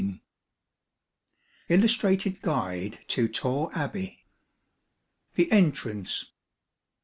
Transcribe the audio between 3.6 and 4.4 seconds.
ABBEY.